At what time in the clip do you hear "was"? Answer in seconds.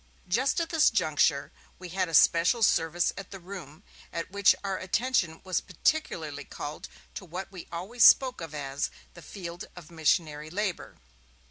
5.43-5.61